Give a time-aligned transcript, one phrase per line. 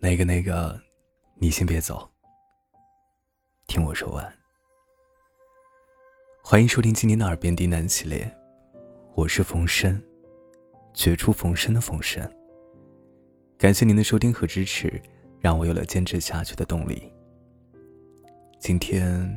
[0.00, 0.80] 那个那个，
[1.34, 2.08] 你先别走，
[3.66, 4.32] 听我说完。
[6.40, 8.32] 欢迎收听今天的耳边低喃系列，
[9.16, 10.00] 我是冯生，
[10.94, 12.22] 绝处逢生的冯生。
[13.58, 15.02] 感谢您的收听和支持，
[15.40, 17.12] 让我有了坚持下去的动力。
[18.60, 19.28] 今天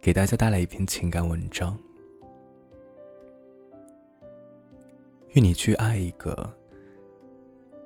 [0.00, 1.78] 给大家带来一篇情感文章，
[5.34, 6.52] 愿你去爱一个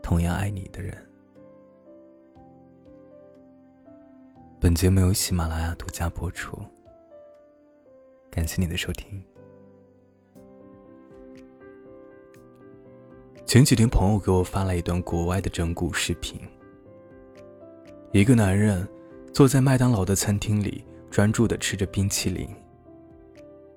[0.03, 1.07] 同样爱你的人。
[4.63, 6.63] 本节目由喜马拉雅独家播出，
[8.31, 9.25] 感谢你的收听。
[13.47, 16.39] 前几天，朋友给我发了一段国外的整蛊视频。
[18.13, 18.87] 一个男人
[19.33, 22.47] 坐在麦当劳的餐厅里，专注的吃着冰淇淋，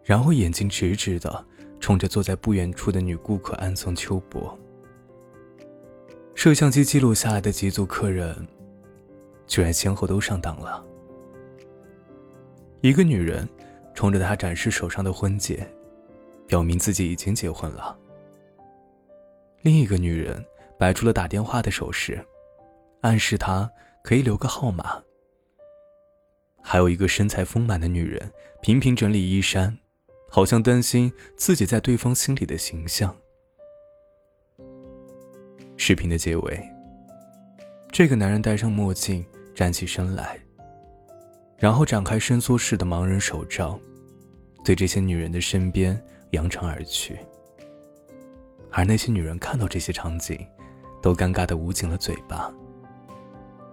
[0.03, 1.45] 然后眼睛直直的
[1.79, 4.59] 冲着坐在不远处的女顾客暗送秋波。
[6.35, 8.35] 摄像机记录下来的几组客人。
[9.47, 10.83] 居然先后都上当了。
[12.81, 13.47] 一个女人
[13.93, 15.65] 冲着他展示手上的婚戒，
[16.47, 17.97] 表明自己已经结婚了。
[19.61, 20.43] 另一个女人
[20.77, 22.23] 摆出了打电话的手势，
[23.01, 23.71] 暗示他
[24.03, 25.01] 可以留个号码。
[26.61, 29.77] 还有一个身材丰满的女人频频整理衣衫，
[30.29, 33.15] 好像担心自己在对方心里的形象。
[35.77, 36.61] 视频的结尾，
[37.93, 39.25] 这个男人戴上墨镜。
[39.55, 40.35] 站起身来，
[41.59, 43.79] 然后展开伸缩式的盲人手杖，
[44.65, 47.19] 对这些女人的身边扬长而去。
[48.71, 50.43] 而那些女人看到这些场景，
[51.03, 52.51] 都尴尬的捂紧了嘴巴，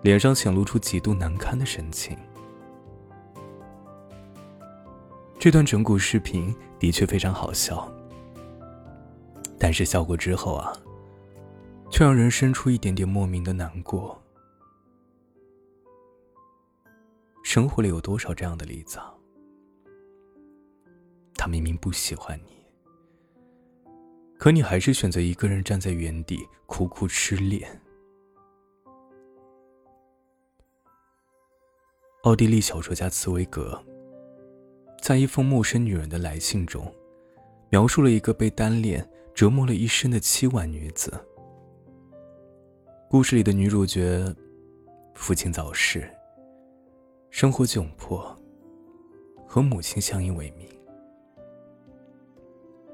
[0.02, 2.14] 脸上显露出极度难堪的神情。
[5.38, 7.90] 这段整蛊视频的确非常好笑，
[9.58, 10.74] 但是笑过之后啊，
[11.91, 14.16] 却让人生出一点点莫名的难过。
[17.42, 18.98] 生活里有多少这样的例子？
[18.98, 19.12] 啊？
[21.34, 22.52] 他明明不喜欢你，
[24.39, 27.80] 可你还是选择一个人站在原地苦苦痴恋。
[32.22, 33.83] 奥地利小说家茨威格
[35.01, 36.95] 在一封陌生女人的来信中，
[37.70, 41.11] 描述了一个被单恋折磨了一生的凄婉女子。
[43.12, 44.24] 故事里的女主角，
[45.14, 46.08] 父亲早逝。
[47.28, 48.24] 生活窘迫，
[49.48, 50.68] 和母亲相依为命。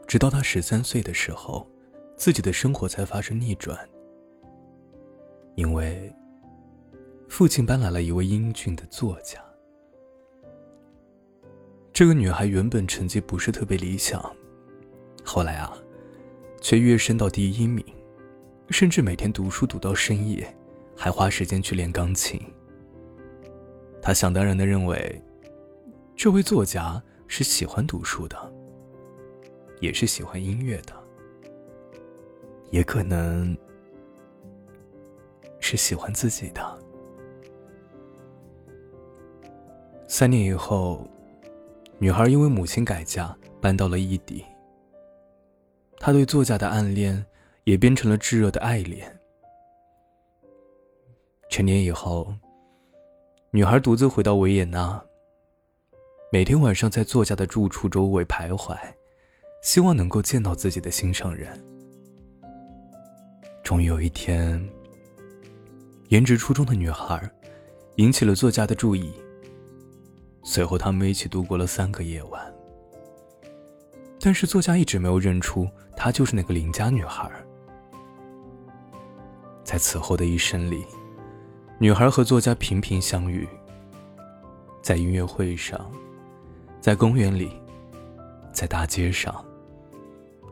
[0.07, 1.69] 直到她十三岁的时候，
[2.17, 3.79] 自己的生活才发生逆转。
[5.55, 6.11] 因为
[7.29, 9.39] 父亲搬来了一位英俊的作家。
[11.93, 14.35] 这个女孩原本成绩不是特别理想，
[15.23, 15.77] 后来啊，
[16.63, 17.85] 却跃升到第一名，
[18.71, 20.47] 甚至每天读书读到深夜，
[20.97, 22.41] 还花时间去练钢琴。
[24.03, 25.23] 他想当然的认为，
[26.15, 28.53] 这位作家是喜欢读书的，
[29.81, 30.93] 也是喜欢音乐的，
[32.71, 33.57] 也可能
[35.61, 36.79] 是喜欢自己的。
[40.09, 41.09] 三年以后，
[41.99, 44.45] 女孩因为母亲改嫁，搬到了异地。
[45.99, 47.25] 她对作家的暗恋
[47.67, 49.15] 也变成了炙热的爱恋。
[51.51, 52.33] 成年以后。
[53.53, 55.03] 女孩独自回到维也纳，
[56.31, 58.77] 每天晚上在作家的住处周围徘徊，
[59.63, 61.49] 希望能够见到自己的心上人。
[63.63, 64.63] 终于有一天，
[66.09, 67.31] 颜值出众的女孩
[67.95, 69.11] 引起了作家的注意。
[70.45, 72.55] 随后，他们一起度过了三个夜晚。
[74.21, 75.67] 但是，作家一直没有认出
[75.97, 77.31] 她就是那个邻家女孩。
[79.67, 80.87] 在此后的一生里。
[81.81, 83.47] 女孩和作家频频相遇，
[84.81, 85.91] 在音乐会上，
[86.81, 87.51] 在公园里，
[88.53, 89.45] 在大街上。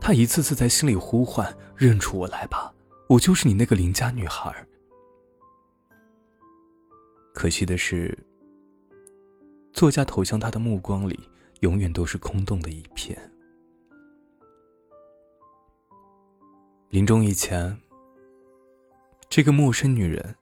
[0.00, 2.74] 她一次次在心里呼唤：“认出我来吧，
[3.08, 4.52] 我就是你那个邻家女孩。”
[7.32, 8.18] 可惜的是，
[9.72, 11.18] 作家投向他的目光里，
[11.60, 13.16] 永远都是空洞的一片。
[16.90, 17.76] 临终以前，
[19.34, 20.32] 这个陌生女人。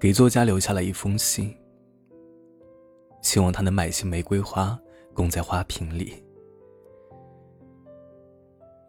[0.00, 1.54] 给作家留下了一封信，
[3.20, 4.80] 希望他能买些玫瑰花
[5.12, 6.14] 供在花瓶里。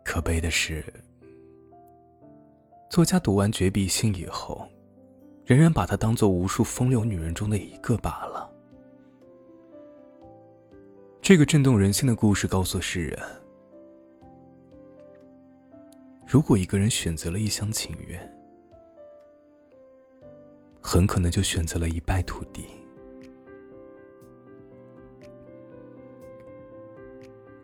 [0.06, 0.82] 可悲的是，
[2.90, 4.66] 作家读完绝笔信以后，
[5.46, 8.50] 仍然把她当做无数风流女人中的一个罢了。
[11.22, 13.20] 这个震动人心的故事告诉世人：
[16.26, 18.34] 如果一个人选择了一厢情愿，
[20.84, 22.66] 很可能就选择了一败涂地。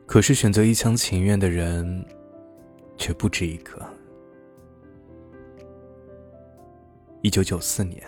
[0.07, 2.03] 可是选择一厢情愿的人，
[2.97, 3.79] 却不止一个。
[7.21, 8.01] 一九九四年，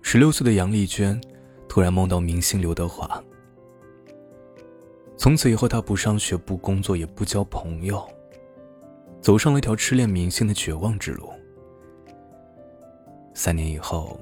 [0.00, 1.20] 十六岁的杨丽娟
[1.68, 3.22] 突然梦到明星刘德华。
[5.16, 8.02] 从此以后，她不上学、不工作、也不交朋友，
[9.20, 11.30] 走上了一条痴恋明星的绝望之路。
[13.38, 14.18] 三年以后，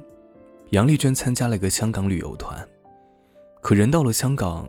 [0.73, 2.69] 杨丽娟参加了一个香港旅游团，
[3.63, 4.69] 可人到了香港。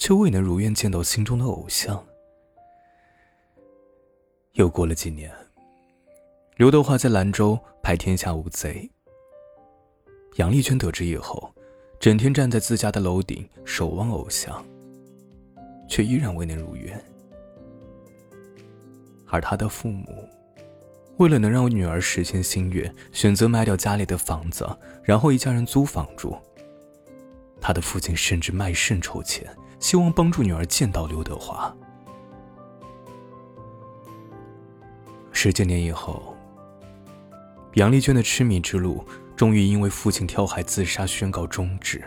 [0.00, 2.00] 却未能如愿见到心中的偶像。
[4.52, 5.28] 又过了几年，
[6.56, 8.88] 刘德华在兰州拍《天下无贼》，
[10.36, 11.52] 杨丽娟得知以后，
[11.98, 14.64] 整天站在自家的楼顶守望偶像，
[15.88, 17.04] 却依然未能如愿。
[19.26, 20.06] 而他的父母，
[21.18, 24.68] 为了能让女儿实现心愿，选择卖掉家里的房子，
[25.04, 26.36] 然后一家人租房住。
[27.60, 29.48] 他的父亲甚至卖肾筹钱。
[29.80, 31.72] 希望帮助女儿见到刘德华。
[35.30, 36.36] 十几年以后，
[37.74, 39.06] 杨丽娟的痴迷之路
[39.36, 42.02] 终于因为父亲跳海自杀宣告终止。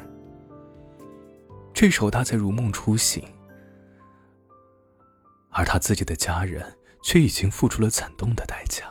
[1.73, 3.23] 这时候，她才如梦初醒，
[5.49, 6.61] 而她自己的家人
[7.01, 8.83] 却已经付出了惨痛的代价。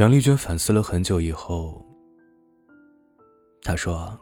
[0.00, 1.84] 杨丽娟反思了很久以后，
[3.60, 4.18] 她说。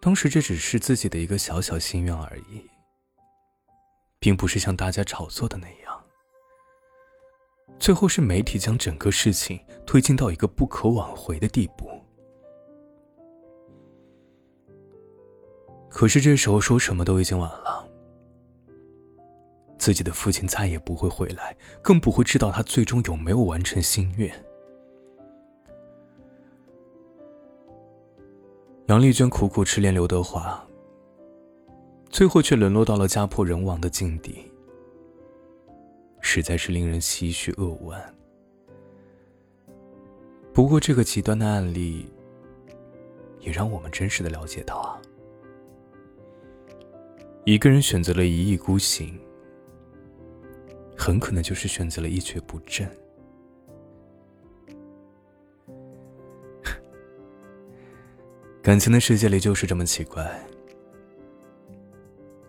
[0.00, 2.62] 当时这只是自己的一个小小心愿而已，
[4.18, 6.02] 并不是像大家炒作的那样。
[7.78, 11.90] 最后是媒体将整个事情推进到一个不可挽回的地步。
[15.90, 17.86] 可是这时候说什么都已经晚了。
[19.88, 24.30] 自己的父亲再也不会回来，更不会知道他最终有没有完成心愿。
[28.88, 30.62] 杨丽娟苦苦痴恋刘德华，
[32.10, 34.52] 最后却沦落到了家破人亡的境地，
[36.20, 38.14] 实在是令人唏嘘扼腕。
[40.52, 42.12] 不过，这个极端的案例
[43.40, 45.00] 也让我们真实的了解到啊，
[47.46, 49.18] 一个人选择了一意孤行，
[50.98, 52.90] 很可能就是选择了一蹶不振。
[58.60, 60.28] 感情的世界里就是这么奇怪，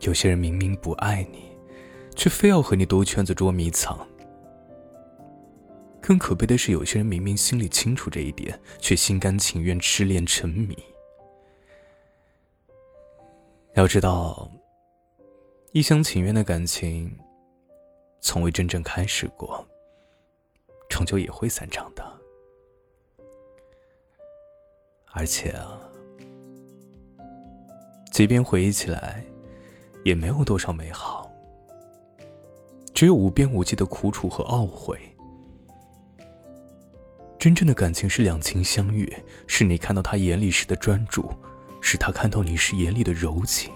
[0.02, 1.44] 有些人明明不爱你，
[2.16, 3.96] 却非要和你兜圈子捉迷藏；
[6.02, 10.76] 更可悲的是，有些人明明心里清楚这一点，却心甘情愿痴恋沉迷。
[13.76, 14.52] 要知道，
[15.72, 17.16] 一厢情愿的感情，
[18.22, 19.66] 从未真正开始过，
[20.90, 22.04] 终究也会散场的。
[25.12, 25.80] 而且啊。
[28.12, 29.24] 即便回忆起来，
[30.04, 31.32] 也没有多少美好，
[32.94, 35.00] 只有无边无际的苦楚和懊悔。
[37.38, 39.08] 真正的感情是两情相悦，
[39.48, 41.32] 是你看到他眼里时的专注，
[41.80, 43.72] 是他看到你时眼里的柔情。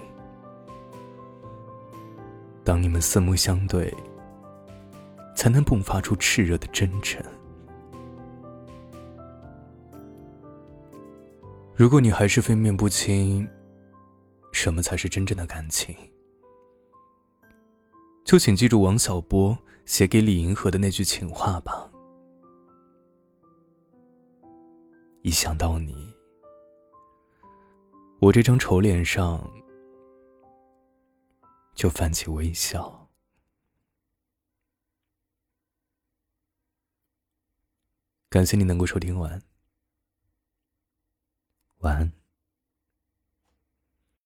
[2.66, 3.94] 当你们四目相对，
[5.44, 7.22] 才能迸发出炽热的真诚。
[11.76, 13.46] 如果你还是分辨不清，
[14.54, 15.94] 什么才是真正的感情？
[18.24, 21.92] 就请记住王小波写给李银河的那句情话吧。
[25.24, 26.10] 一想到你，
[28.22, 29.46] 我这张丑脸上
[31.76, 33.03] 就泛起微笑。
[38.34, 39.44] 感谢你能够收听完，
[41.82, 42.23] 晚安。